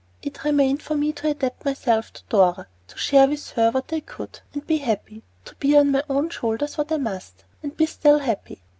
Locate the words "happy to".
4.79-5.53